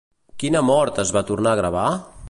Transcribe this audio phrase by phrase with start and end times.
[0.43, 1.89] Quina mort es va tornar a gravar?